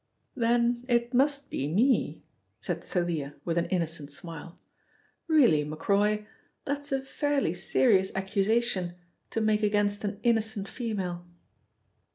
"Then 0.33 0.83
it 0.87 1.13
must 1.13 1.51
be 1.51 1.67
me," 1.71 2.23
said 2.59 2.83
Thalia 2.83 3.35
with 3.45 3.59
an 3.59 3.67
innocent 3.67 4.09
smile. 4.11 4.57
"Really, 5.27 5.63
Macroy, 5.63 6.25
that's 6.65 6.91
a 6.91 7.03
fairly 7.03 7.53
serious 7.53 8.11
accusation 8.15 8.95
to 9.29 9.41
make 9.41 9.61
against 9.61 10.03
an 10.03 10.19
innocent 10.23 10.67
female." 10.67 11.23